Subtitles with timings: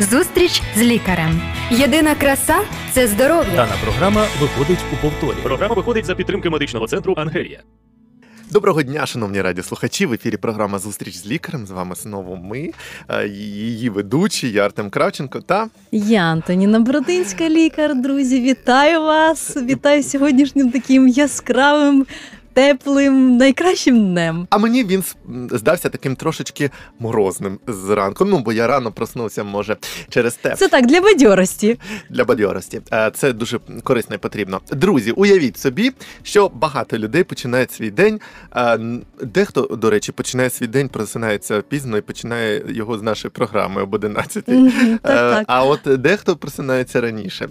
[0.00, 1.40] Зустріч з лікарем.
[1.70, 2.56] Єдина краса
[2.92, 3.56] це здоров'я.
[3.56, 5.36] Дана програма виходить у повторі.
[5.42, 7.60] Програма виходить за підтримки медичного центру Ангелія.
[8.50, 10.06] Доброго дня, шановні радіослухачі.
[10.06, 11.66] В ефірі програма Зустріч з лікарем.
[11.66, 12.70] З вами знову ми,
[13.08, 17.94] е, її ведучі, я Артем Кравченко та Я Антоніна Бродинська, лікар.
[18.02, 19.56] Друзі, вітаю вас!
[19.56, 22.06] Вітаю сьогоднішнім таким яскравим
[22.52, 24.46] теплим, найкращим днем.
[24.50, 25.04] А мені він
[25.50, 28.24] здався таким трошечки морозним зранку.
[28.24, 29.76] Ну, бо я рано проснувся, може,
[30.08, 30.56] через те.
[30.56, 31.78] Це так, для бадьорості.
[32.10, 32.80] Для бадьорості.
[32.92, 34.60] Е, це дуже корисно і потрібно.
[34.72, 35.92] Друзі, уявіть собі,
[36.22, 38.20] що багато людей починають свій день.
[38.56, 38.78] Е,
[39.22, 43.94] дехто, до речі, починає свій день, просинається пізно і починає його з нашої програми об
[43.94, 44.48] 11.
[44.48, 45.44] Mm-hmm, так, так.
[45.48, 47.48] А от дехто просинається раніше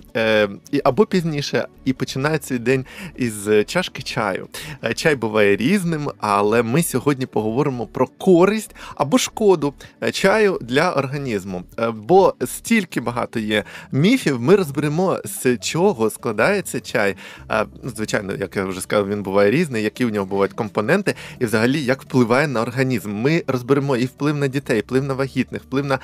[0.83, 2.85] або пізніше, і починає свій день
[3.15, 4.47] із чашки чаю.
[4.93, 11.63] Чай буває різним, але ми сьогодні поговоримо про користь або шкоду е, чаю для організму.
[11.79, 17.15] Е, бо стільки багато є міфів, ми розберемо, з чого складається чай.
[17.51, 21.45] Е, звичайно, як я вже сказав, він буває різний, які в нього бувають компоненти, і
[21.45, 23.11] взагалі як впливає на організм.
[23.11, 25.99] Ми розберемо і вплив на дітей, вплив на вагітних, вплив на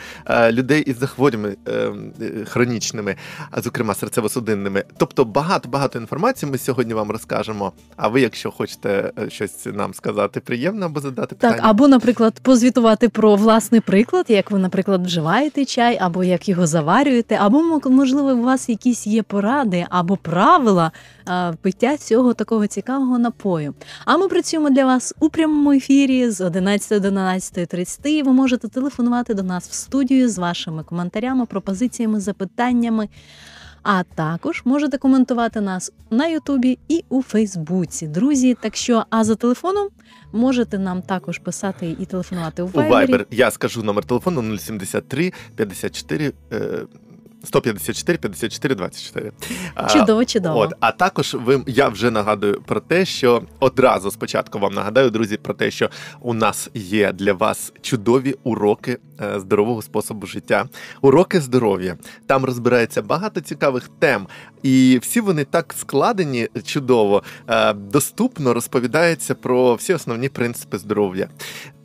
[0.51, 1.55] людей із захворюваннями
[2.45, 3.15] хронічними,
[3.51, 4.83] а зокрема серцево-судинними.
[4.97, 7.73] Тобто багато багато інформації ми сьогодні вам розкажемо.
[7.95, 11.55] А ви, якщо хочете хочете е, щось нам сказати приємно або задати питання?
[11.55, 16.67] Так, або, наприклад, позвітувати про власний приклад, як ви, наприклад, вживаєте чай, або як його
[16.67, 20.91] заварюєте, або можливо у вас якісь є поради або правила
[21.61, 23.73] пиття цього такого цікавого напою.
[24.05, 28.23] А ми працюємо для вас у прямому ефірі з 11 до 11.30.
[28.23, 33.09] Ви можете телефонувати до нас в студію з вашими коментарями, пропозиціями, запитаннями.
[33.87, 38.07] А також можете коментувати нас на Ютубі і у Фейсбуці.
[38.07, 39.87] Друзі, так що, а за телефоном
[40.33, 42.87] можете нам також писати і телефонувати у Viber.
[42.87, 46.33] У Viber Я скажу номер телефону 073 54
[47.45, 49.31] 154 54 24.
[49.93, 50.59] Чудово, чудово.
[50.59, 55.37] От, А також ви я вже нагадую про те, що одразу спочатку вам нагадаю, друзі,
[55.37, 55.89] про те, що
[56.21, 60.65] у нас є для вас чудові уроки е, здорового способу життя,
[61.01, 61.97] уроки здоров'я.
[62.27, 64.27] Там розбирається багато цікавих тем,
[64.63, 71.27] і всі вони так складені чудово, е, доступно розповідається про всі основні принципи здоров'я.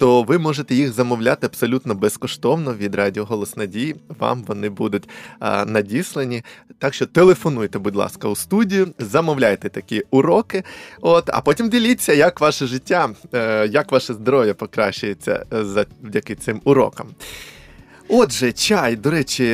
[0.00, 3.97] То ви можете їх замовляти абсолютно безкоштовно від Радіо Голос Надії.
[4.19, 5.09] Вам вони будуть
[5.41, 6.43] е, надіслані.
[6.78, 10.65] Так що телефонуйте, будь ласка, у студію, замовляйте такі уроки.
[11.00, 17.09] От, а потім діліться, як ваше життя, е, як ваше здоров'я покращується завдяки цим урокам.
[18.09, 19.44] Отже, чай, до речі,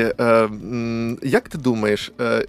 [1.22, 2.46] як ти думаєш, Е,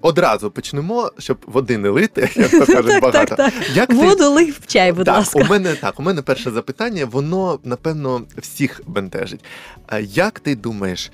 [0.00, 3.36] одразу почнемо, щоб води не лити, як то кажуть багато.
[3.36, 4.26] Так, Як Воду ти...
[4.26, 5.38] лив в чай, будь так, ласка.
[5.38, 9.44] У мене так, у мене перше запитання, воно напевно всіх бентежить.
[10.00, 11.10] Як ти думаєш?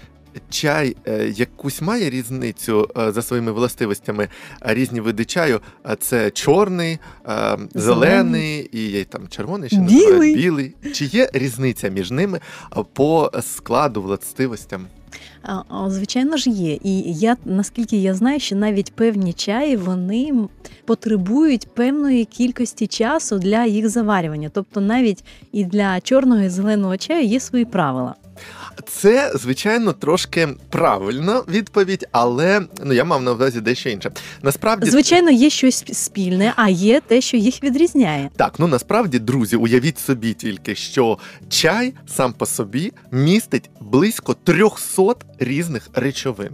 [0.50, 4.28] Чай е, якусь має різницю е, за своїми властивостями
[4.60, 5.60] різні види чаю.
[6.00, 10.34] Це чорний, зелений, зелений і там червоний, ще білий.
[10.34, 10.74] білий.
[10.94, 12.40] Чи є різниця між ними
[12.92, 14.86] по складу властивостям?
[15.86, 16.78] Звичайно ж є.
[16.82, 20.32] І я наскільки я знаю, що навіть певні чаї вони
[20.84, 24.50] потребують певної кількості часу для їх заварювання.
[24.54, 28.14] Тобто навіть і для чорного і зеленого чаю є свої правила.
[28.86, 34.10] Це, звичайно, трошки правильна відповідь, але ну я мав на увазі дещо інше.
[34.42, 38.30] Насправді, звичайно, є щось спільне, а є те, що їх відрізняє.
[38.36, 45.14] Так, ну насправді, друзі, уявіть собі тільки, що чай сам по собі містить близько 300
[45.38, 46.50] різних речовин.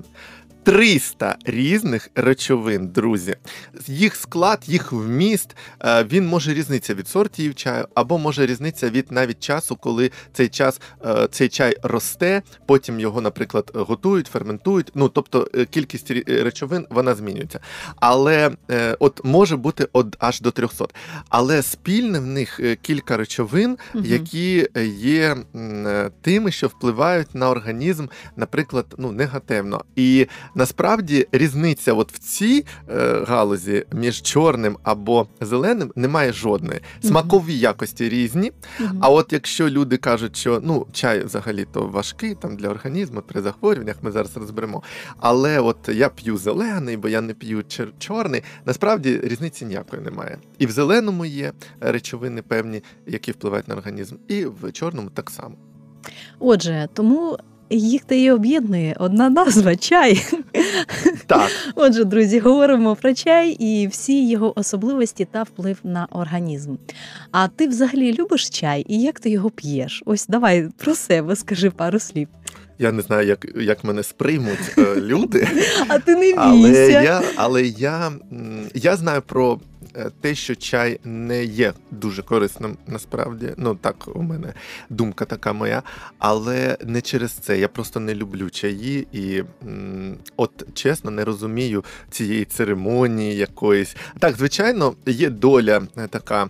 [0.62, 3.37] 300 різних речовин, друзі.
[3.87, 9.12] Їх склад, їх вміст, е, він може різнитися від сортів чаю, або може різнитися від
[9.12, 14.93] навіть часу, коли цей час е, цей чай росте, потім його, наприклад, готують, ферментують.
[14.95, 17.61] Ну тобто е, кількість речовин вона змінюється.
[17.97, 18.50] Але
[18.99, 20.87] от може бути от аж до 300.
[21.29, 24.69] Але спільне в них кілька речовин, які
[24.99, 25.37] є
[26.21, 28.06] тими, що впливають на організм,
[28.37, 29.85] наприклад, ну негативно.
[29.97, 36.81] І Насправді різниця от в цій е, галузі між чорним або зеленим немає жодної.
[37.02, 38.52] Смакові якості різні.
[39.00, 43.43] А от якщо люди кажуть, що ну чай взагалі то важкий там для організму при
[43.43, 44.82] захворюваннях, ми зараз розберемо.
[45.16, 47.64] Але от я п'ю зелений, бо я не п'ю
[47.99, 48.43] чорний.
[48.66, 50.38] Насправді різниці ніякої немає.
[50.58, 55.54] І в зеленому є речовини певні, які впливають на організм, і в чорному так само.
[56.38, 57.38] Отже, тому
[57.77, 60.23] їх та й об'єднує одна назва чай.
[61.27, 66.75] Так, Отже, друзі, говоримо про чай і всі його особливості та вплив на організм.
[67.31, 70.03] А ти взагалі любиш чай і як ти його п'єш?
[70.07, 72.29] Ось давай про себе скажи пару слів.
[72.79, 75.49] я не знаю, як, як мене сприймуть е, люди.
[75.89, 78.13] А ти не Але я, але я,
[78.75, 79.61] я знаю про
[80.21, 83.53] те, що чай не є дуже корисним насправді.
[83.56, 84.53] Ну так, у мене
[84.91, 85.83] думка така моя.
[86.19, 87.59] Але не через це.
[87.59, 89.43] Я просто не люблю чаї і
[90.37, 93.97] от чесно не розумію цієї церемонії якоїсь.
[94.19, 96.49] Так, звичайно, є доля е, така.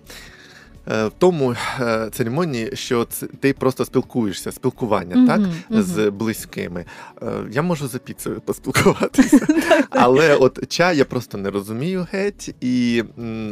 [0.89, 3.07] Е, В тому е, церемонії, що
[3.41, 5.41] ти просто спілкуєшся, спілкування, так?
[5.41, 5.83] Мгм, мгм.
[5.83, 6.85] з близькими.
[7.23, 9.47] Е, Я можу за піцею поспілкуватися,
[9.91, 13.05] але от чай я просто не розумію геть і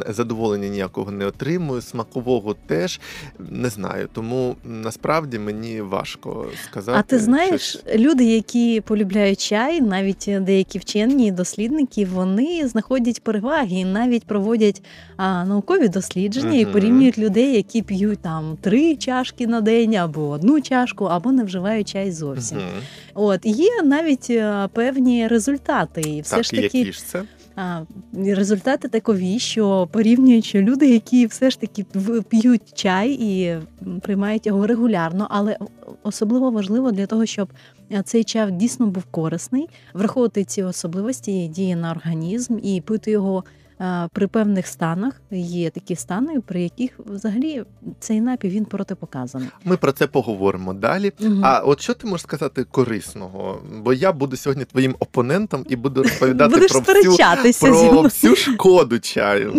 [0.09, 1.81] задоволення ніякого не отримую.
[1.81, 2.99] Смакового теж
[3.39, 4.09] не знаю.
[4.13, 6.97] Тому насправді мені важко сказати.
[6.99, 7.83] А ти знаєш, щось.
[7.95, 14.83] люди, які полюбляють чай, навіть деякі вчені дослідники, вони знаходять переваги і навіть проводять
[15.17, 20.61] а, наукові дослідження і порівнюють людей, які п'ють там три чашки на день або одну
[20.61, 22.57] чашку, або не вживають чай зовсім.
[22.57, 22.67] Мгм.
[23.13, 27.23] От є навіть е, певні результати, і все так, ж таки які ж це?
[27.55, 27.81] а,
[28.15, 31.85] результати такові, що порівнюють, люди, які все ж таки
[32.29, 33.55] п'ють чай і
[34.01, 35.57] приймають його регулярно, але
[36.03, 37.49] особливо важливо для того, щоб
[37.91, 43.43] е, цей чай дійсно був корисний, враховувати ці особливості дії на організм і пити його.
[43.81, 47.63] Е, При певних станах є такі стани, при яких взагалі
[47.99, 49.47] цей напій він протипоказаний.
[49.65, 51.11] Ми про це поговоримо далі.
[51.19, 51.41] Мгм.
[51.45, 53.61] А от що ти можеш сказати корисного?
[53.83, 58.99] Бо я буду сьогодні твоїм опонентом і буду розповідати Будеш про всю, про всю шкоду
[58.99, 59.55] чаю.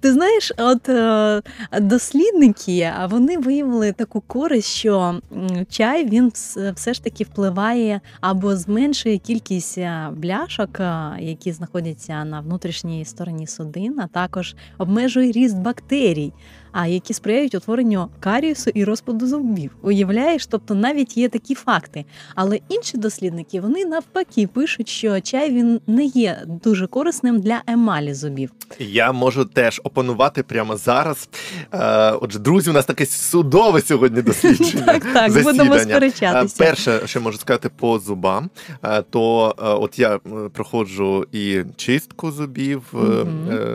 [0.00, 1.42] Ти знаєш, от е,
[1.80, 5.20] дослідники вони виявили таку користь, що
[5.68, 6.32] чай він
[6.74, 10.80] все ж таки впливає або зменшує кількість е, бляшок,
[11.18, 16.32] які знаходяться на внутрішній стороні судин, а також обмежує ріст бактерій,
[16.78, 19.70] а які сприяють утворенню каріусу і розпаду зубів.
[19.82, 22.04] Уявляєш, тобто навіть є такі факти.
[22.34, 28.14] Але інші дослідники вони навпаки пишуть, що чай він не є дуже корисним для емалі
[28.14, 28.50] зубів.
[28.78, 31.28] Я можу теж опанувати прямо зараз.
[31.72, 34.82] Е, Отже, друзі, у нас таке судове сьогодні дослідження.
[34.86, 36.64] Так, так, будемо сперечатися.
[36.64, 38.50] Е, Перше, що можу сказати по зубам,
[38.82, 40.18] е, то е, от я
[40.52, 42.94] проходжу і чистку зубів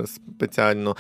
[0.06, 0.96] спеціально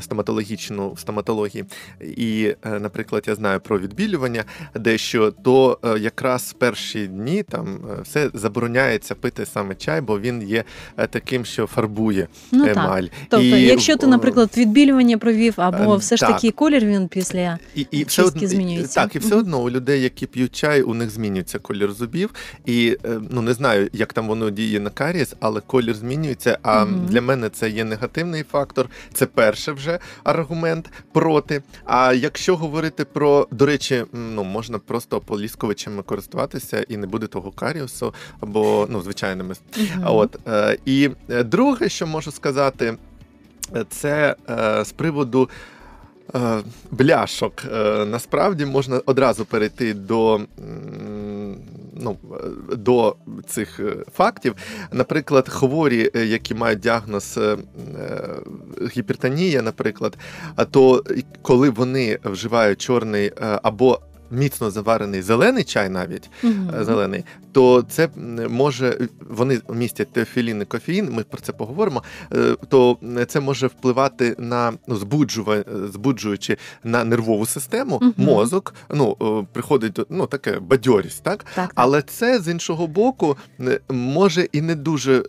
[0.00, 1.64] стоматологічну в стоматології.
[2.00, 4.44] І, е, наприклад, я знаю про відбілювання
[4.74, 10.20] дещо, то е, якраз в перші дні там е, все забороняється пити саме чай, бо
[10.20, 10.64] він є
[11.10, 13.04] таким, що фарбує Ну так.
[13.28, 16.34] Тобто, І, якщо ти, наприклад, відбілювання провів, або Е, все ж так.
[16.34, 19.00] таки колір він після І, і все Чистки одно, змінюються.
[19.00, 22.34] Так, і все одно у людей, які п'ють чай, у них змінюється колір зубів.
[22.66, 22.98] І
[23.30, 26.58] ну не знаю, як там воно діє на карієс, але колір змінюється.
[26.62, 27.06] А Мгм.
[27.06, 28.88] для мене це є негативний фактор.
[29.12, 31.62] Це перший вже аргумент проти.
[31.84, 37.50] А якщо говорити про, до речі, ну можна просто полісковичами користуватися і не буде того
[37.50, 39.54] каріусу, або ну звичайними
[40.02, 42.96] а От е, і е, друге, що можу сказати,
[43.88, 45.50] це е, з приводу.
[46.90, 47.62] Бляшок
[48.06, 50.40] насправді можна одразу перейти до,
[52.00, 52.16] ну,
[52.72, 53.16] до
[53.46, 54.54] цих е, фактів.
[54.92, 57.56] Наприклад, хворі, е, які мають діагноз е,
[58.96, 60.18] гіпертонія, наприклад,
[60.70, 61.04] то
[61.42, 63.32] коли вони вживають чорний
[63.62, 64.00] або
[64.30, 68.08] міцно заварений зелений чай, навіть е, зелений, то це
[68.48, 71.08] може вони містять теофілін і кофеїн.
[71.12, 72.02] Ми про це поговоримо.
[72.32, 72.98] е, То
[73.28, 78.14] це може впливати на ну, збуджува, збуджуючи на нервову систему, Мгм.
[78.16, 78.74] мозок.
[78.94, 81.72] Ну е, приходить ну таке бадьорість, так Так, так.
[81.74, 85.22] але це з іншого боку е, може і не дуже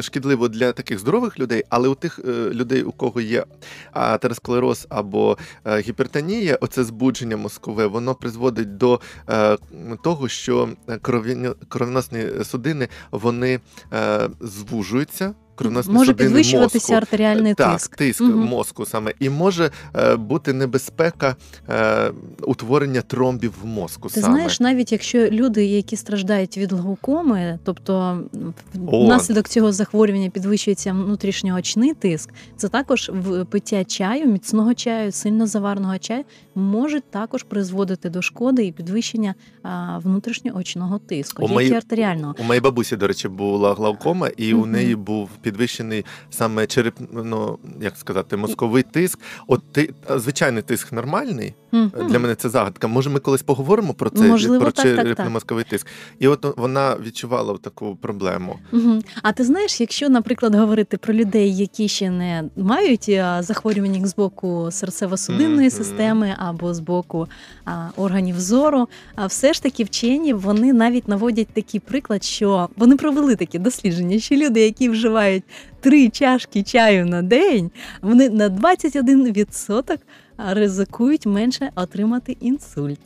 [0.00, 3.44] шкідливо для таких здорових людей, але у тих е, людей, у кого є
[3.92, 9.58] атеросклероз або е, гіпертонія, оце збудження мозкове, воно призводить до е,
[10.02, 10.68] того, що
[11.02, 13.60] кров'яно- кровоносні судини вони
[13.92, 15.34] е, звужуються.
[15.58, 16.94] Кровоносні Може судини підвищуватися мозку.
[16.94, 17.96] артеріальний так, тиск.
[17.96, 18.38] тиск Мгм.
[18.38, 19.12] мозку саме.
[19.20, 21.36] І може е, бути небезпека
[21.68, 22.10] е,
[22.42, 24.34] утворення тромбів в мозку Ти саме.
[24.34, 28.20] знаєш, навіть якщо люди, які страждають від глаукоми, тобто
[28.86, 29.04] О.
[29.04, 35.98] внаслідок цього захворювання підвищується внутрішньоочний тиск, це також в пиття чаю, міцного чаю, сильно заварного
[35.98, 36.24] чаю
[36.54, 42.34] може також призводити до шкоди і підвищення а, внутрішньоочного тиску, і артеріального.
[42.38, 47.58] У моєї бабусі, до речі, була глаукома, і у неї був підвищений саме череп, ну
[47.80, 49.18] як сказати, мозковий тиск.
[49.46, 51.54] От ти звичайний тиск нормальний.
[51.72, 51.92] Мгм.
[52.08, 52.86] Для мене це загадка.
[52.88, 55.06] Може, ми колись поговоримо про це Можливо, про так, так, так.
[55.06, 55.86] черепно-мозковий тиск.
[56.18, 58.58] І от вона відчувала таку проблему.
[58.72, 59.02] Мгм.
[59.22, 64.14] А ти знаєш, якщо, наприклад, говорити про людей, які ще не мають а, захворювань з
[64.16, 65.70] боку серцево-судинної Мгм.
[65.70, 67.28] системи або з боку
[67.64, 72.96] а, органів зору, а все ж таки вчені вони навіть наводять такий приклад, що вони
[72.96, 75.37] провели такі дослідження, що люди, які вживають
[75.80, 77.70] три чашки чаю на день,
[78.02, 79.98] вони на 21%
[80.38, 83.00] ризикують менше отримати інсульт.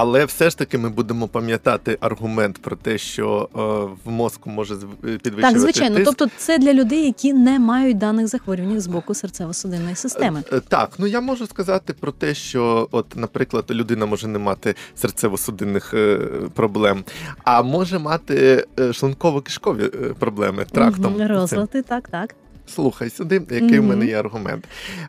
[0.00, 3.58] Але все ж таки ми будемо пам'ятати аргумент про те, що е,
[4.04, 5.96] в мозку може зв- підвищувати Так, звичайно.
[5.96, 6.04] тиск.
[6.06, 10.42] Тобто, це для людей, які не мають даних захворювань з боку серцево-судинної системи.
[10.52, 14.74] Е, Так, ну я можу сказати про те, що, от, наприклад, людина може не мати
[15.02, 16.18] серцево-судинних е,
[16.54, 17.04] проблем,
[17.44, 21.12] а може мати е, шлунково-кишкові е, проблеми трактом.
[21.14, 22.34] Мгм, Розлади, так, так.
[22.74, 24.64] Слухай сюди, який в мене є аргумент.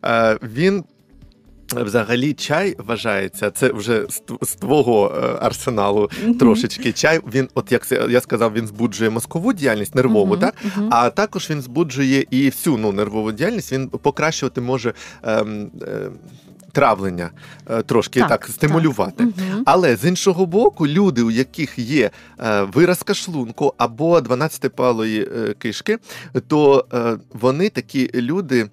[0.05, 0.83] Е, він.
[1.75, 4.05] Взагалі, чай вважається, це вже
[4.41, 6.33] з твого е, арсеналу Мгм.
[6.33, 6.91] трошечки.
[6.91, 10.53] Чай він, от як я сказав, він збуджує мозкову діяльність, нервову, Мгм, так?
[10.63, 10.89] мгм.
[10.91, 16.11] А також він збуджує і всю ну, нервову діяльність, він покращувати може ем, е,
[16.71, 17.29] травлення,
[17.69, 19.23] е, трошки так, стимулювати.
[19.23, 19.63] Мгм.
[19.65, 22.09] Але з іншого боку, люди, у яких є
[22.39, 25.97] е, виразка шлунку або 12-палої е, кишки,
[26.47, 26.85] то
[27.33, 28.69] вони такі люди,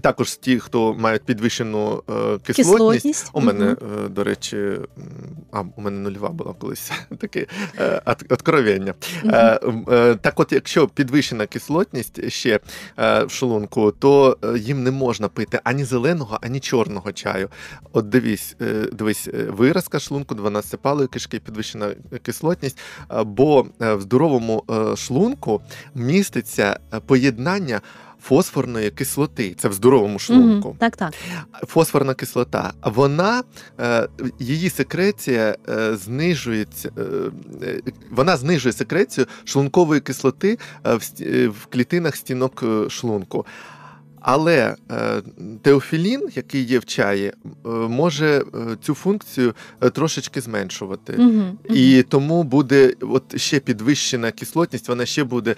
[0.00, 2.56] також ті, хто мають підвищену е, кислотність.
[2.56, 3.30] Кислотність.
[3.32, 4.68] У мене, е, до речі,
[5.52, 7.46] а у мене нульова була колись таке
[7.78, 8.94] е, откровення.
[9.24, 12.60] Е, е, Так, от, якщо підвищена кислотність ще
[12.98, 17.48] е, в шлунку, то е, їм не можна пити ані зеленого, ані чорного чаю.
[17.92, 22.78] От дивись, е, дивись, е, виразка шлунку, 12-палої кишки, підвищена кислотність.
[23.12, 25.60] е, Бо е, в здоровому е, шлунку
[25.94, 27.80] міститься е, поєднання.
[28.22, 31.14] Фосфорної кислоти, це в здоровому шлунку Угу, Так, так.
[31.66, 33.42] фосфорна кислота, вона
[33.80, 36.90] е, її секреція е, знижується,
[37.62, 43.46] е, вона знижує секрецію шлункової кислоти в, клітинах стінок шлунку.
[44.22, 45.22] Але е,
[45.62, 48.42] теофілін, який є в чаї, е, може е,
[48.82, 49.54] цю функцію
[49.92, 51.12] трошечки зменшувати.
[51.18, 51.58] Мгм.
[51.70, 55.54] І тому буде от ще підвищена кислотність, вона ще буде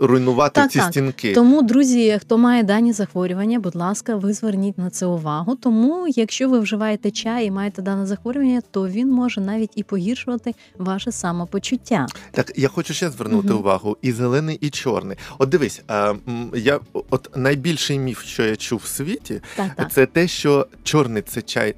[0.00, 0.88] руйнувати Так, ці так.
[0.88, 1.34] стінки.
[1.34, 5.56] Тому, друзі, хто має дані захворювання, будь ласка, ви зверніть на це увагу.
[5.56, 10.54] Тому, якщо ви вживаєте чай і маєте дане захворювання, то він може навіть і погіршувати
[10.78, 12.06] ваше самопочуття.
[12.30, 13.58] Так, я хочу ще звернути Мгм.
[13.58, 15.16] увагу: і зелений, і чорний.
[15.38, 15.82] От дивись,
[16.54, 17.30] я от
[17.62, 19.92] найбільший міф, що я чув в світі, Так, так.
[19.92, 21.74] це те, що чорний це чай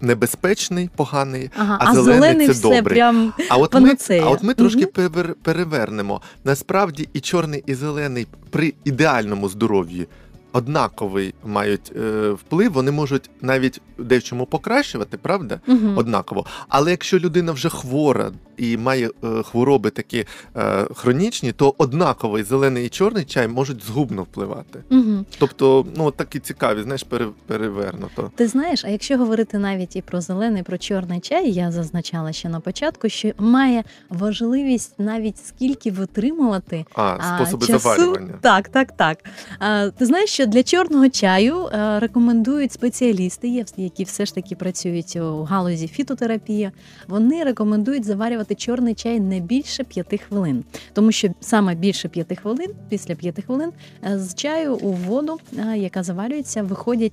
[0.00, 1.50] небезпечний, поганий.
[1.56, 2.82] Ага, а а, зелений зелений це все добрий.
[2.82, 4.22] прям А от ми, Панацея.
[4.24, 4.90] а от ми трошки угу.
[4.94, 6.20] перевер- перевернемо.
[6.44, 10.06] Насправді і чорний, і зелений при ідеальному здоров'ї.
[10.56, 15.60] Однаковий мають е, вплив, вони можуть навіть дечому покращувати, правда?
[15.66, 15.98] Мгм.
[15.98, 16.46] однаково.
[16.68, 20.24] Але якщо людина вже хвора і має е, хвороби такі
[20.56, 24.82] е, хронічні, то однаковий зелений і чорний чай можуть згубно впливати.
[24.90, 25.26] Мгм.
[25.38, 28.30] Тобто, ну такі цікаві, знаєш, пере, перевернуто.
[28.36, 32.48] Ти знаєш, а якщо говорити навіть і про зелений, про чорний чай, я зазначала ще
[32.48, 37.78] на початку, що має важливість навіть скільки витримувати А, способи часу.
[37.78, 38.34] заварювання.
[38.40, 39.18] Так, так, так.
[39.58, 45.16] А, ти знаєш, що для чорного чаю е, рекомендують спеціалісти, які все ж таки працюють
[45.16, 46.70] у галузі фітотерапії.
[47.08, 52.70] Вони рекомендують заварювати чорний чай не більше п'яти хвилин, тому що саме більше п'яти хвилин,
[52.88, 53.72] після п'яти хвилин,
[54.04, 57.12] е, з чаю у воду, е, яка заварюється, виходять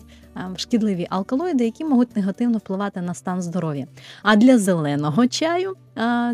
[0.55, 3.87] шкідливі алкалоїди, які можуть негативно впливати на стан здоров'я.
[4.23, 5.73] А для зеленого чаю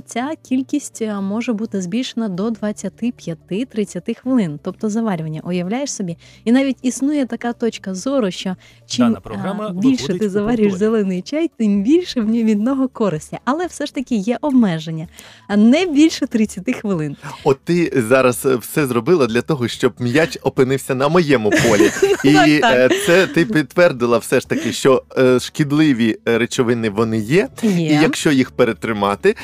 [0.05, 5.41] ця кількість е, може бути збільшена до 25-30 хвилин, тобто заварювання.
[5.43, 6.17] Уявляєш собі?
[6.45, 8.55] І навіть існує така точка зору, що
[8.87, 12.87] чим Дана програма е, більше ти заварюєш зелений чай, тим більше в нього від нього
[12.87, 13.37] користі.
[13.45, 15.07] Але все ж таки є обмеження,
[15.47, 17.15] а не більше 30 хвилин.
[17.43, 21.91] От ти зараз е, все зробила для того, щоб м'яч опинився на моєму полі.
[22.23, 22.91] І так.
[22.91, 27.47] е, це ти підтвердила все ж таки, що е, шкідливі е, речовини вони є.
[27.63, 29.29] І якщо їх перетримати.
[29.29, 29.35] Е,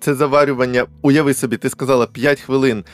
[0.00, 0.86] Це заварювання.
[1.02, 2.84] Уяви собі, ти сказала 5 хвилин.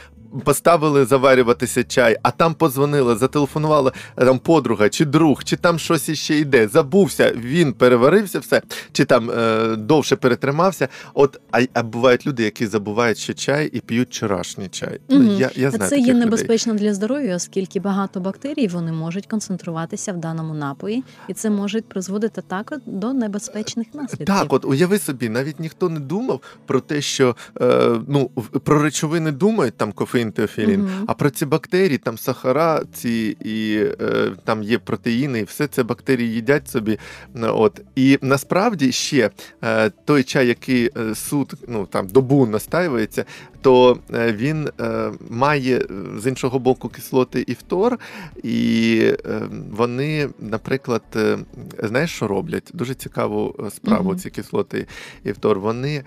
[0.45, 6.09] Поставили заварюватися чай, а там подзвонила, зателефонувала е, там подруга чи друг, чи там щось
[6.09, 6.69] іще йде.
[6.69, 8.62] Забувся, він переварився все,
[8.93, 10.88] чи там е, довше перетримався.
[11.14, 15.00] От а, а бувають люди, які забувають, що чай і п'ють вчорашній чай.
[15.09, 15.26] Мгм.
[15.26, 16.14] Я, я знаю Це є людей.
[16.14, 21.81] небезпечно для здоров'я, оскільки багато бактерій вони можуть концентруватися в даному напої, і це може
[21.81, 24.26] призводити також до небезпечних наслідків.
[24.26, 28.31] Так, от уяви собі, навіть ніхто не думав про те, що е, ну
[28.64, 31.04] про речовини думають там кофеїн кофеїн, теофілін.
[31.07, 35.83] А про ці бактерії, там сахара, ці і е, там є протеїни, і все це
[35.83, 36.99] бактерії їдять собі.
[37.43, 39.31] От і насправді ще
[39.64, 43.25] е, той чай, який е, суд, ну там добу настаюється,
[43.61, 45.87] то е, він е, має е,
[46.19, 47.99] з іншого боку кислоти і фтор,
[48.43, 51.38] і е, вони, наприклад, е,
[51.83, 52.71] знаєш, що роблять?
[52.75, 54.19] Дуже цікаву справу Мгм.
[54.19, 54.87] ці кислоти
[55.25, 55.61] і фтор.
[55.61, 56.02] Вони.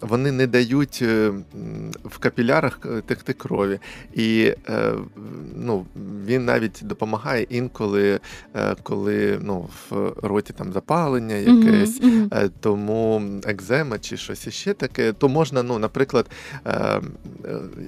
[0.00, 1.32] Вони не дають е,
[2.04, 3.78] в капілярах е, текти крові,
[4.14, 4.92] і е,
[5.56, 5.86] ну,
[6.26, 8.20] він навіть допомагає інколи,
[8.82, 12.00] коли ну, в роті там запалення якесь.
[12.32, 16.26] Е, Тому екзема чи щось іще таке, то можна, ну, наприклад,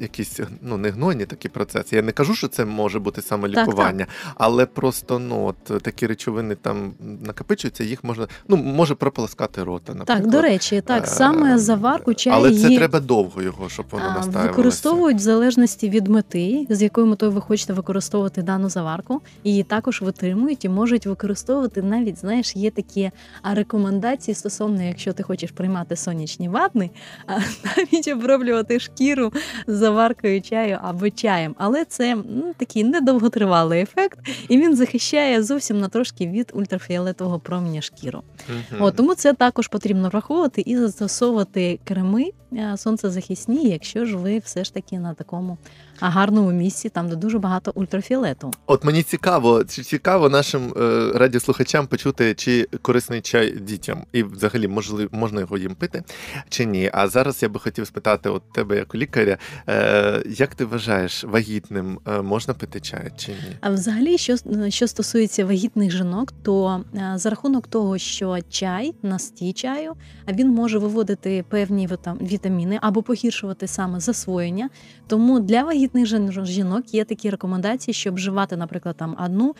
[0.00, 1.96] якісь ну, не гнойні такі процеси.
[1.96, 6.06] Я не кажу, що це може бути саме Так, лікування, але просто ну, от, такі
[6.06, 10.22] речовини там накопичуються, їх можна, ну, може прополоскати рота, наприклад.
[10.22, 11.58] Так, до речі, так, саме Е,
[12.00, 14.48] заварку чаю Але це треба довго його, щоб воно настаювалося.
[14.48, 19.20] Використовують в залежності від мети, з якою метою ви хочете використовувати дану заварку.
[19.44, 23.10] Її також витримують і можуть використовувати навіть, знаєш, є такі
[23.42, 26.90] рекомендації стосовно, якщо ти хочеш приймати сонячні ванни,
[27.26, 27.32] а,
[27.76, 29.32] навіть оброблювати шкіру
[29.66, 31.54] заваркою чаю або чаєм.
[31.58, 37.80] Але це ну, такий недовготривалий ефект, і він захищає зовсім на трошки від ультрафіолетового проміння
[37.80, 38.22] шкіру.
[38.48, 38.82] Мгм.
[38.82, 42.32] От, тому це також потрібно враховувати і застосовувати креми е,
[42.76, 45.58] сонцезахисні, якщо ж ви все ж таки на такому
[46.00, 48.50] гарному місці, там де дуже багато ультрафіолету.
[48.66, 54.68] От мені цікаво, чи цікаво нашим е, радіослухачам почути, чи корисний чай дітям, і взагалі
[54.68, 56.02] можливо можна його їм пити
[56.48, 56.90] чи ні.
[56.92, 59.38] А зараз я би хотів спитати от тебе, як лікаря,
[59.68, 63.56] е, як ти вважаєш, вагітним е, можна пити чай чи ні?
[63.60, 64.36] А взагалі, що,
[64.68, 69.92] що стосується вагітних жінок, то е, за рахунок того, що чай, настій чаю,
[70.26, 74.68] а він може виводити певні віта- вітаміни або погіршувати саме засвоєння.
[75.06, 76.06] Тому для вагітних
[76.46, 79.54] жінок є такі рекомендації, щоб вживати, наприклад, там одну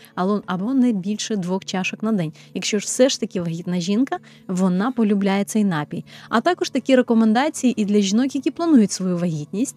[0.47, 2.33] або- не більше двох чашок на день.
[2.53, 6.05] Якщо ж все ж таки вагітна жінка, вона полюбляє цей напій.
[6.29, 9.75] А також такі рекомендації і для жінок, які планують свою вагітність,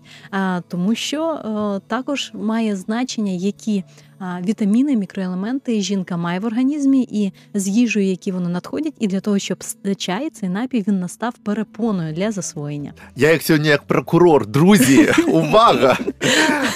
[0.68, 3.84] тому що е, також має значення, які
[4.48, 9.38] вітаміни, мікроелементи жінка має в організмі, і з їжею, які вони надходять, і для того,
[9.38, 9.58] щоб
[9.96, 12.92] чай, цей напій він настав перепоною для засвоєння.
[13.16, 15.98] Я як сьогодні як прокурор, друзі, увага!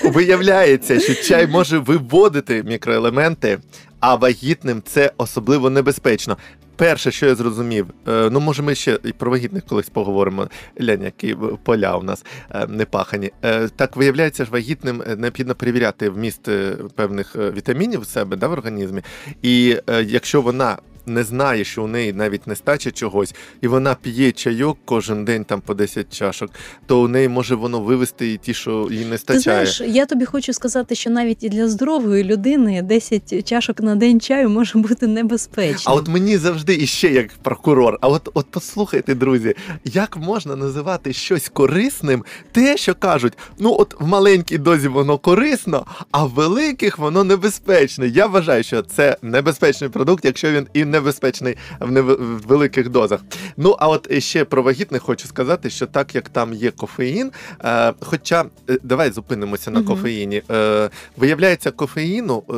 [0.05, 3.59] Виявляється, що чай може виводити мікроелементи,
[4.01, 6.37] а вагітним це особливо небезпечно.
[6.79, 10.49] Перше, що я зрозумів, е, ну може ми ще і про вагітних колись поговоримо.
[10.81, 13.31] Лянь, які поля у нас е, не пахані.
[13.45, 16.49] Е, Так виявляється, ж вагітним необхідно перевіряти вміст
[16.95, 19.03] певних вітамінів в себе да, в організмі.
[19.43, 24.79] І якщо вона не знає, що у неї навіть нестача чогось, і вона п'є чайок
[24.85, 26.51] кожен день там по 10 чашок,
[26.87, 30.25] то у неї може воно вивести і ті, що їй не Ти знаєш, я тобі
[30.25, 35.07] хочу сказати, що навіть і для здорової людини 10 чашок на день чаю може бути
[35.07, 35.93] небезпечно.
[35.93, 37.99] А от мені завжди іще як прокурор.
[38.01, 44.01] А от, от послухайте, друзі, як можна називати щось корисним, те, що кажуть, ну от
[44.01, 48.09] в маленькій дозі воно корисно, а в великих воно небезпечне.
[48.09, 53.21] Я вважаю, що це небезпечний продукт, якщо він і небезпечний в, нев- в великих дозах.
[53.57, 57.31] Ну а от ще про вагітних хочу сказати, що так як там є кофеїн,
[57.65, 59.89] е, хоча е, давай зупинимося на Мгм.
[59.89, 60.43] кофеїні.
[60.51, 62.55] Е, виявляється, кофеїну, е,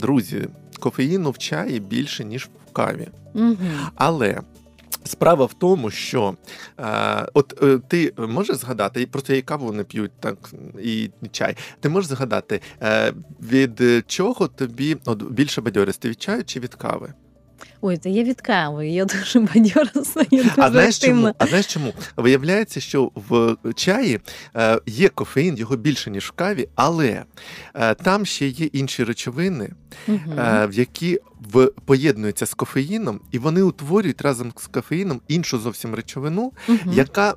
[0.00, 0.48] друзі,
[0.80, 3.08] кофеїну в чаї більше, ніж в каві.
[3.34, 3.56] Угу.
[3.94, 4.40] Але.
[5.04, 6.34] Справа в тому, що
[6.80, 10.36] е, от е, ти можеш згадати, і просто я і каву не п'ють, так
[10.82, 11.56] і чай.
[11.80, 17.12] Ти можеш згадати, е, від чого тобі от, більше бадьористи від чаю чи від кави?
[17.80, 21.32] Ой, та я від кави, я дуже бадьорисна, я дуже А знаєш чому?
[21.38, 21.92] А знаєш чому?
[22.16, 24.20] Виявляється, що в чаї
[24.56, 27.24] е, є кофеїн, його більше ніж в каві, але
[27.74, 29.70] е, там ще є інші речовини,
[30.38, 31.20] в які
[31.52, 36.92] в, поєднуються з кофеїном, і вони утворюють разом з кофеїном іншу зовсім речовину, Мгм.
[36.92, 37.34] яка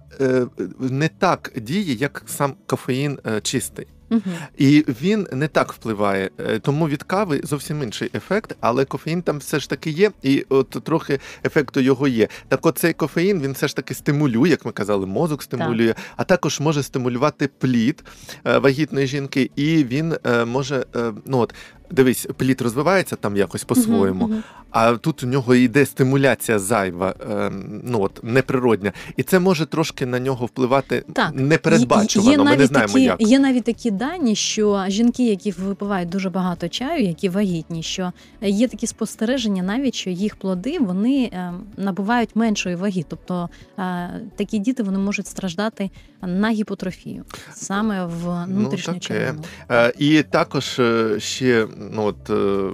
[0.80, 3.88] не так діє, як сам кофеїн чистий.
[4.10, 4.22] Мгм.
[4.58, 6.30] І він не так впливає.
[6.40, 10.46] Е, Тому від кави зовсім інший ефект, але кофеїн там все ж таки є, і
[10.50, 12.28] от трохи ефекту його є.
[12.48, 16.24] Так от цей кофеїн він все ж таки стимулює, як ми казали, мозок стимулює, а
[16.24, 18.04] також може стимулювати плід
[18.46, 20.86] е, вагітної жінки, і він е, може,
[21.26, 21.54] ну от.
[21.92, 24.44] Дивись, плід розвивається там якось по-своєму, Мгм, мгм.
[24.72, 27.52] а тут у нього йде стимуляція зайва, е,
[27.84, 31.32] ну от неприродня, і це може трошки на нього впливати Так.
[31.36, 32.32] непередбачувано.
[32.32, 33.22] Є Ми не знаємо такі, як.
[33.22, 38.68] Є навіть такі дані, що жінки, які випивають дуже багато чаю, які вагітні, що є
[38.68, 43.06] такі спостереження, навіть що їх плоди вони е, набувають меншої ваги.
[43.08, 43.50] Тобто
[43.80, 45.90] е, такі діти вони можуть страждати
[46.22, 47.24] на гіпотрофію
[47.54, 49.06] саме в Ну, внутрішню таке.
[49.06, 49.44] червину.
[49.72, 50.82] Е, І також
[51.18, 52.30] ще ну от.
[52.30, 52.74] е,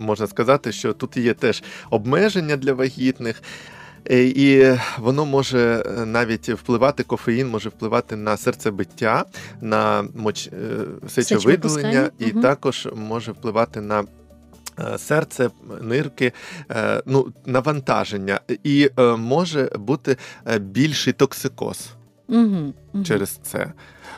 [0.00, 3.42] Можна сказати, що тут є теж обмеження для вагітних,
[4.10, 9.24] е, і воно може е, навіть впливати, кофеїн може впливати на серцебиття,
[9.60, 10.50] на моч...
[11.08, 12.42] сечовиділення, і мгм.
[12.42, 14.04] також може впливати на
[14.98, 16.32] серце, нирки,
[17.06, 20.16] ну, навантаження, і може бути
[20.60, 21.90] більший токсикоз
[22.30, 23.72] Угу, через це.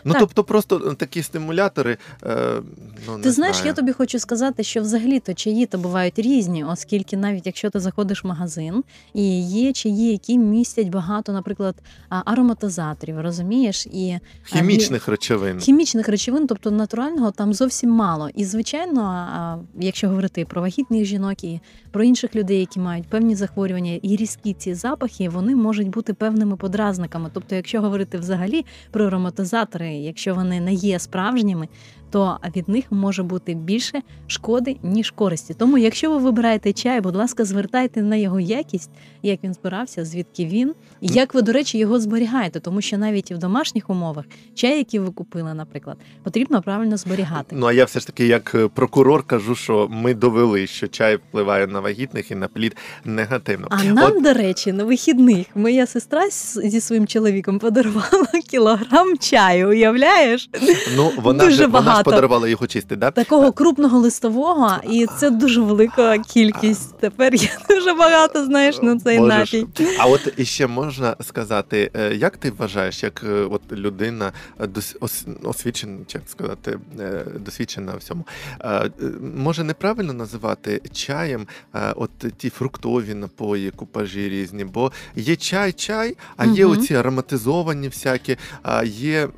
[0.04, 0.20] Ну, Так.
[0.20, 1.96] тобто, просто такі стимулятори.
[2.26, 2.62] Е,
[3.06, 3.68] ну, не Ти знаєш, знаю.
[3.68, 8.24] я тобі хочу сказати, що взагалі-то чаї то бувають різні, оскільки навіть якщо ти заходиш
[8.24, 11.74] в магазин, і є чаї, які містять багато, наприклад,
[12.08, 15.58] ароматизаторів, розумієш, і хімічних речовин.
[15.58, 18.28] хімічних речовин, тобто натурального, там зовсім мало.
[18.34, 23.98] І звичайно, якщо говорити про вагітних жінок і про інших людей, які мають певні захворювання,
[24.02, 27.30] і різкі ці запахи, вони можуть бути певними подразниками.
[27.34, 31.68] Тобто, якщо говорити взагалі про ароматизатори, якщо вони не є справжніми.
[32.12, 35.54] То від них може бути більше шкоди ніж користі.
[35.54, 38.90] Тому, якщо ви вибираєте чай, будь ласка, звертайте на його якість,
[39.22, 43.32] як він збирався, звідки він, і як ви, до речі, його зберігаєте, тому що навіть
[43.32, 47.56] в домашніх умовах чай, який ви купили, наприклад, потрібно правильно зберігати.
[47.58, 51.16] Ну а я все ж таки, як е, прокурор, кажу, що ми довели, що чай
[51.16, 53.66] впливає на вагітних і на плід негативно.
[53.70, 56.30] А нам, От, до речі, на вихідних моя сестра
[56.64, 59.68] зі своїм чоловіком подарувала кілограм чаю.
[59.68, 60.50] Уявляєш?
[60.96, 62.10] ну вона дуже ж вона ж багато.
[62.10, 63.10] подарувала його чистий, да?
[63.10, 66.98] Такого крупного листового, і це дуже велика кількість.
[66.98, 69.66] Тепер є дуже багато, знаєш, на цей Боже напій.
[69.98, 74.96] А от іще можна сказати, е, як ти вважаєш, як е, от людина е, дос-
[75.00, 76.78] ос- освічена, як сказати,
[77.44, 78.26] досвідчена в всьому,
[79.36, 81.46] може неправильно називати чаєм
[81.96, 86.78] от ті фруктові напої, купажі різні, бо є чай-чай, а є Мгм.
[86.78, 89.28] оці ароматизовані всякі, а є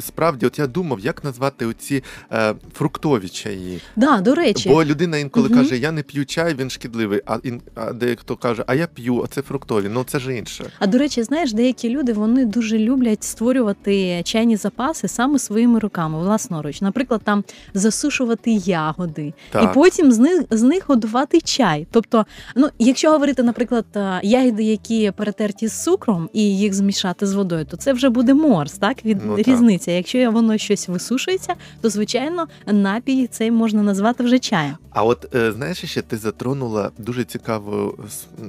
[0.00, 3.80] справді, от я думав, як назвати оці е, фруктові чаї.
[3.96, 5.58] Да, до речі, Бо людина інколи Мгм.
[5.58, 7.20] каже, я не п'ю чай, він шкідливий.
[7.26, 9.88] А, ін, а дехто каже, а я п'ю, а це фруктові.
[9.92, 10.64] Ну це ж інше.
[10.78, 16.18] А до речі, знаєш, деякі люди вони дуже люблять створювати чайні запаси саме своїми руками,
[16.18, 16.80] власноруч.
[16.80, 19.64] Наприклад, там засушувати ягоди, Так.
[19.64, 21.86] і потім з них з них годувати чай.
[21.90, 22.26] Тобто,
[22.56, 27.64] ну якщо говорити, наприклад, е, ягоди, які перетерті з цукром, і їх змішати з водою,
[27.64, 29.48] то це вже буде морс, так від Ну, так.
[29.48, 29.90] різниця.
[29.90, 30.88] Якщо воно щось
[31.22, 34.76] висушується, то звичайно напій цей можна назвати вже чаєм.
[34.90, 37.98] А от е, знаєш, ще ти затронула дуже цікаву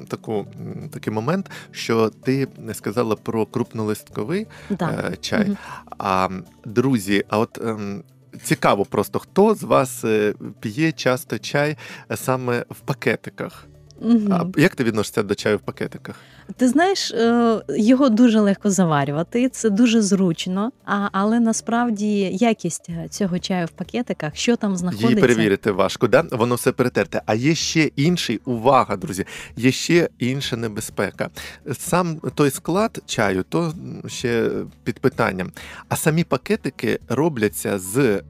[0.08, 0.46] таку
[0.92, 4.48] такий момент, що ти не сказала про крупнолистковий
[4.82, 5.46] е, чай.
[5.46, 5.58] Мгм.
[5.98, 6.30] А
[6.66, 7.60] друзі, а от.
[7.62, 8.04] ем,
[8.44, 11.78] Цікаво просто, хто з вас е, п'є часто чай
[12.16, 13.68] саме в пакетиках?
[14.02, 14.34] Мгм.
[14.34, 16.16] А як ти відносишся до чаю в пакетиках?
[16.58, 20.72] Ти знаєш, е, його дуже легко заварювати, це дуже зручно.
[20.86, 26.24] А, але насправді якість цього чаю в пакетиках, що там знаходиться, Її перевірити важко, да?
[26.32, 27.22] Воно все перетерте.
[27.26, 29.26] А є ще інший, увага, друзі,
[29.58, 31.30] є ще інша небезпека.
[31.78, 33.74] Сам той склад чаю, то
[34.08, 34.50] ще
[34.84, 35.52] під питанням.
[35.90, 38.22] А самі пакетики робляться з е,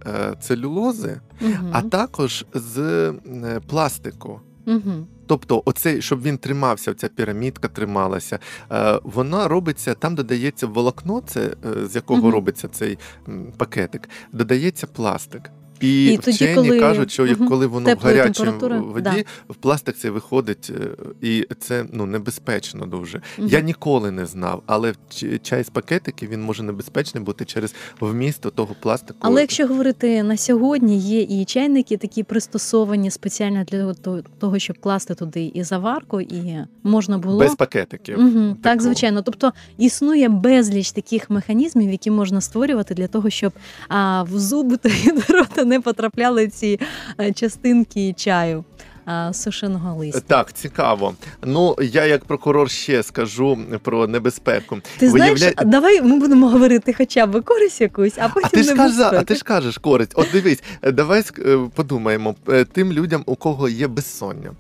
[0.42, 1.70] целюлози, Мгм.
[1.72, 3.14] а також з е,
[3.68, 4.42] пластику.
[4.66, 5.08] Мгм.
[5.34, 8.40] Тобто, оцей, щоб він тримався, ця пірамідка трималася,
[8.72, 12.32] е, вона робиться, там додається волокно, це, е, з якого Мгм.
[12.32, 12.98] робиться цей
[13.58, 15.52] пакетик, додається пластик.
[15.80, 17.50] І, І тоді, вчені коли- кажуть, що як Мгм.
[17.50, 19.24] коли воно в гарячій воді, да.
[19.50, 20.88] в пластик це виходить, е,
[21.22, 23.22] і це ну, небезпечно дуже.
[23.38, 23.48] Мгм.
[23.48, 24.94] Я ніколи не знав, але
[25.42, 29.20] чай з пакетиків він може небезпечний бути через вміст того пластику.
[29.22, 33.94] Але якщо говорити на сьогодні, є і чайники такі пристосовані спеціально для
[34.40, 38.20] того- щоб класти туди і заварку, і можна було без пакетиків.
[38.20, 39.22] Угу, так, звичайно.
[39.22, 43.54] Тобто існує безліч таких механізмів, які можна створювати для того, щоб
[43.90, 44.90] а, в зуби та
[45.30, 46.80] рота не потрапляли ці
[47.20, 48.64] е, частинки чаю.
[49.06, 50.20] А, сушеного листя.
[50.28, 51.14] Так, цікаво.
[51.44, 54.78] Ну я як прокурор ще скажу про небезпеку.
[54.98, 58.76] Ти знаєш, давай ми будемо говорити хоча б користь якусь, а потім А ти ж
[58.76, 60.12] кажа, а ти ж кажеш користь.
[60.16, 64.52] От дивись, е, давай е, подумаємо е, тим людям, у кого є безсоння,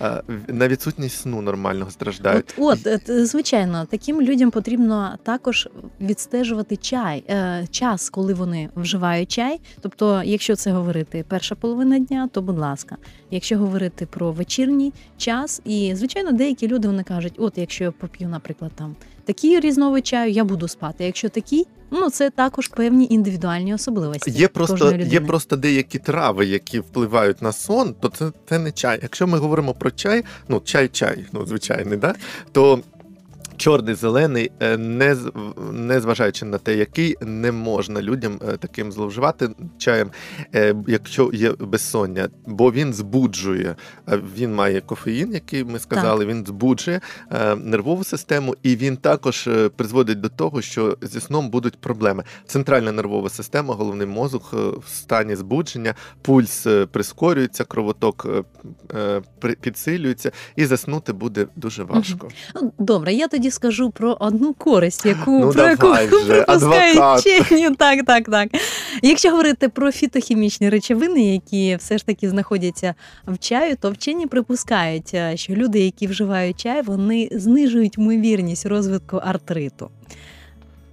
[0.00, 2.54] е, на відсутність сну нормального страждають.
[2.58, 5.68] От, от, е, звичайно, таким людям потрібно також
[6.00, 9.60] відстежувати чай, е, час, коли вони вживають чай.
[9.80, 12.96] Тобто, якщо це говорити перша половина дня, то будь ласка.
[13.42, 18.28] Якщо говорити про вечірній час, і звичайно, деякі люди вони кажуть: от якщо я поп'ю,
[18.28, 21.04] наприклад, там такий різновид чаю, я буду спати.
[21.04, 24.30] Якщо такий, ну це також певні індивідуальні особливості.
[24.30, 28.98] Є просто, є просто деякі трави, які впливають на сон, то це, це не чай.
[29.02, 32.14] Якщо ми говоримо про чай, ну чай-чай, ну звичайний, да?
[32.52, 32.80] то
[33.62, 35.16] чорний, зелений, е, не,
[35.72, 39.48] не зважаючи на те, який, не можна людям е, таким зловживати
[39.78, 40.10] чаєм,
[40.54, 43.76] е, якщо є безсоння, бо він збуджує.
[44.36, 47.00] Він має кофеїн, який ми сказали, він збуджує
[47.56, 52.24] нервову систему, і він також призводить до того, що зі сном будуть проблеми.
[52.46, 58.26] Центральна нервова система, головний мозок в стані збудження, пульс прискорюється, кровоток
[59.60, 62.28] підсилюється, і заснути буде дуже важко.
[62.54, 67.74] Ну, Добре, я тоді скажу про одну користь, яку Ну, про яку вже, припускають вчені.
[67.74, 68.48] Так, так, так.
[69.02, 72.94] Якщо говорити про фітохімічні речовини, які все ж таки знаходяться
[73.26, 79.16] в чаю, то вчені припускають, е, що люди, які вживають чай, вони знижують ймовірність розвитку
[79.16, 79.90] артриту.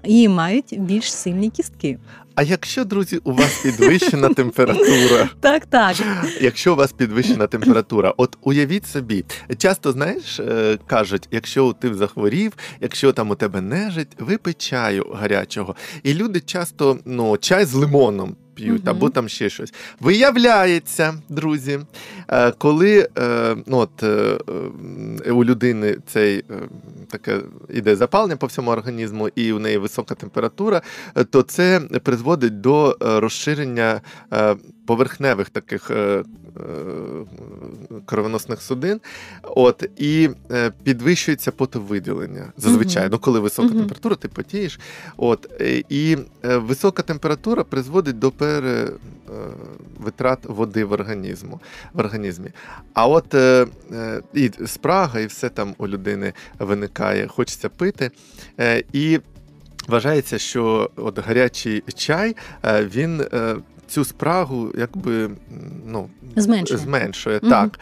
[0.04, 1.98] І мають більш сильні кістки.
[2.40, 5.96] А якщо, друзі, у вас підвищена температура, Так, так.
[6.42, 9.26] якщо у вас підвищена температура, от уявіть собі,
[9.58, 15.76] часто знаєш, е, кажуть, якщо ти захворів, якщо там у тебе нежить, випий чаю гарячого.
[16.04, 18.36] І люди часто ну, чай з лимоном.
[18.60, 18.92] П'ють угу.
[18.92, 19.74] або там ще щось.
[20.00, 21.80] Виявляється, друзі,
[22.28, 24.38] е, коли е, ну, от, е,
[25.32, 26.44] у людини цей
[27.10, 30.82] таке іде запалення по всьому організму, і у неї висока температура,
[31.30, 34.02] то це призводить до розширення
[34.90, 36.24] поверхневих таких е, е,
[38.06, 39.02] кровоносних судин,
[39.44, 42.54] от, і е, підвищується потовиділення.
[42.58, 43.12] Зазвичай, Мгм.
[43.12, 43.78] ну коли висока Мгм.
[43.78, 44.80] температура, ти потієш.
[45.18, 45.50] От,
[45.90, 49.00] і висока температура призводить до перевитрат
[50.46, 51.60] води в організму,
[51.94, 52.50] в організмі.
[52.94, 53.36] А от
[54.34, 58.12] і спрага, і все там у людини виникає, хочеться пити.
[58.94, 59.20] І
[59.88, 63.24] вважається, що от гарячий чай він
[63.90, 65.30] цю спрагу якби
[65.86, 66.80] ну, Зменшує.
[66.80, 67.50] зменшує Мгм.
[67.50, 67.80] так.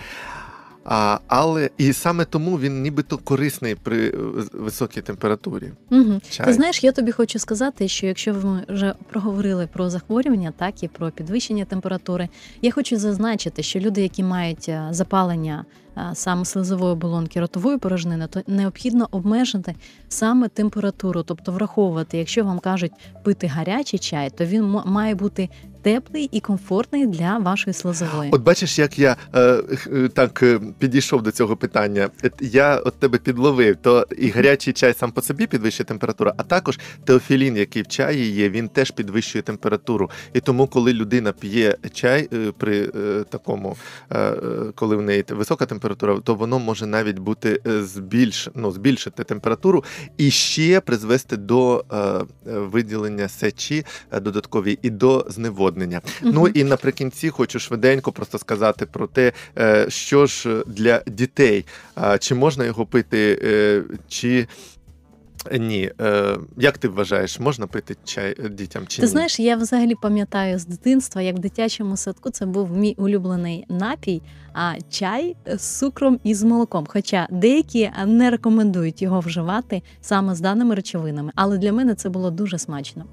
[0.89, 4.13] А, але і саме тому він нібито корисний при е,
[4.54, 5.72] високій температурі.
[5.91, 6.22] Угу.
[6.30, 6.46] Чай.
[6.46, 10.88] Ти знаєш, я тобі хочу сказати, що якщо ми вже проговорили про захворювання, так і
[10.88, 12.30] про підвищення температури,
[12.62, 15.65] я хочу зазначити, що люди, які мають е, запалення
[15.98, 19.76] е, саме слизової оболонки ротової порожнини, то необхідно обмежити
[20.10, 22.91] саме температуру, тобто враховувати, якщо вам кажуть
[23.24, 25.50] пити гарячий чай, то він має бути
[25.88, 28.32] теплий і комфортний для вашої слизової.
[28.32, 29.39] От бачиш, як я е,
[29.93, 32.10] е, так е, підійшов до цього питання.
[32.23, 36.43] Е, Я от тебе підловив, то і гарячий чай сам по собі підвищує температуру, а
[36.43, 40.10] також теофілін, який в чаї є, він теж підвищує температуру.
[40.34, 43.78] І тому, коли людина п'є чай при е, такому,
[44.12, 44.34] е,
[44.76, 49.84] коли в неї висока температура, то воно може навіть бути збільш, ну, збільшити температуру
[50.17, 51.86] і ще призвести до
[52.45, 53.86] виділення сечі
[54.21, 55.77] додаткові і до зневоднення.
[56.22, 61.66] Ну і наприкінці хочу швиденько просто сказати про те, е, що ж для дітей,
[62.20, 64.48] чи можна його пити, е, чи
[65.60, 65.92] ні.
[66.02, 69.12] Е, Як ти вважаєш, можна пити чай дітям чи Ти ні?
[69.12, 74.22] знаєш, я взагалі пам'ятаю з дитинства, як в дитячому садку це був мій улюблений напій,
[74.54, 76.86] а чай з цукром і з молоком.
[76.90, 82.32] Хоча деякі не рекомендують його вживати саме з даними речовинами, але для мене це було
[82.32, 83.06] дуже смачно.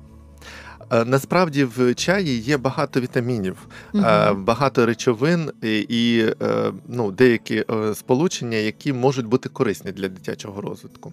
[0.91, 3.57] Е, Насправді в чаї є багато вітамінів,
[3.93, 4.45] Мгм.
[4.45, 11.13] багато речовин і, і е, ну, деякі сполучення, які можуть бути корисні для дитячого розвитку.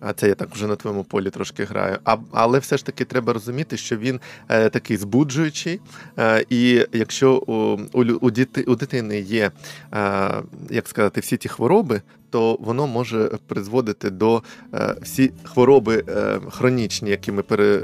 [0.00, 1.98] А це я так вже на твоєму полі трошки граю.
[2.04, 5.80] А, але все ж таки треба розуміти, що він е, такий збуджуючий.
[6.18, 7.52] Е, і якщо у,
[7.92, 9.50] у, у, діти, у дитини є,
[9.94, 10.30] е,
[10.70, 14.42] як сказати, всі ті хвороби, то воно може призводити до
[14.74, 17.80] е, всі хвороби е, хронічні, які ми пере,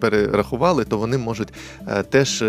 [0.00, 1.48] перерахували, то вони можуть
[1.88, 2.44] е, теж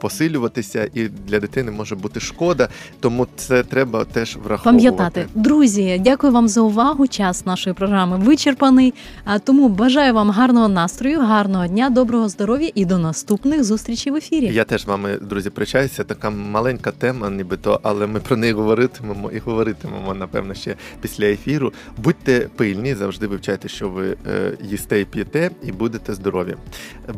[0.00, 2.68] посилюватися, і для дитини може бути шкода.
[3.00, 4.64] Тому це треба теж враховувати.
[4.64, 7.06] Пам'ятати, друзі, дякую вам за увагу.
[7.06, 8.94] Час нашої програми вичерпаний.
[9.24, 14.16] А тому бажаю вам гарного настрою, гарного дня, доброго здоров'я і до наступних зустрічей в
[14.16, 14.54] ефірі.
[14.54, 16.04] Я теж вами, друзі, причаюся.
[16.04, 20.14] Така маленька тема, нібито, але ми про неї говоритимемо і говоритимемо,
[20.54, 21.72] напевно, ще після ефіру.
[21.96, 26.54] Будьте пильні, завжди вивчайте, що ви е, їсте і п'єте, і будете здорові.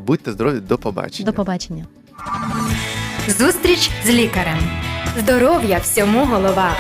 [0.06, 1.26] Будьте здорові, до побачення.
[1.30, 1.86] До побачення.
[3.28, 4.58] Зустріч з лікарем.
[5.18, 6.76] Здоров'я всьому голова.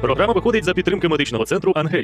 [0.00, 2.02] Програма виходить за підтримки медичного центру Ангелія.